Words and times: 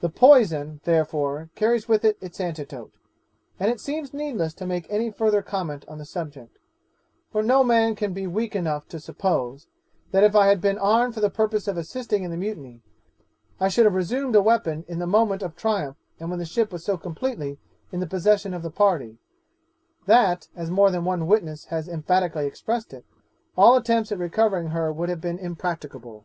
The 0.00 0.08
poison, 0.08 0.80
therefore, 0.84 1.50
carries 1.54 1.86
with 1.86 2.02
it 2.02 2.16
its 2.22 2.40
antidote; 2.40 2.94
and 3.58 3.70
it 3.70 3.78
seems 3.78 4.14
needless 4.14 4.54
to 4.54 4.64
make 4.66 4.86
any 4.88 5.10
further 5.10 5.42
comment 5.42 5.84
on 5.86 5.98
the 5.98 6.06
subject, 6.06 6.56
for 7.30 7.42
no 7.42 7.62
man 7.62 7.94
can 7.94 8.14
be 8.14 8.26
weak 8.26 8.56
enough 8.56 8.88
to 8.88 8.98
suppose, 8.98 9.66
that 10.12 10.24
if 10.24 10.34
I 10.34 10.46
had 10.46 10.62
been 10.62 10.78
armed 10.78 11.12
for 11.12 11.20
the 11.20 11.28
purpose 11.28 11.68
of 11.68 11.76
assisting 11.76 12.24
in 12.24 12.30
the 12.30 12.38
mutiny, 12.38 12.80
I 13.60 13.68
should 13.68 13.84
have 13.84 13.92
resumed 13.94 14.34
a 14.34 14.40
weapon 14.40 14.82
in 14.88 14.98
the 14.98 15.06
moment 15.06 15.42
of 15.42 15.54
triumph, 15.56 15.98
and 16.18 16.30
when 16.30 16.38
the 16.38 16.46
ship 16.46 16.72
was 16.72 16.82
so 16.82 16.96
completely 16.96 17.58
in 17.92 18.00
the 18.00 18.06
possession 18.06 18.54
of 18.54 18.62
the 18.62 18.70
party, 18.70 19.18
that 20.06 20.48
(as 20.56 20.70
more 20.70 20.90
than 20.90 21.04
one 21.04 21.26
witness 21.26 21.66
has 21.66 21.86
emphatically 21.86 22.46
expressed 22.46 22.94
it) 22.94 23.04
all 23.58 23.76
attempts 23.76 24.10
at 24.10 24.16
recovering 24.16 24.68
her 24.68 24.90
would 24.90 25.10
have 25.10 25.20
been 25.20 25.38
impracticable. 25.38 26.24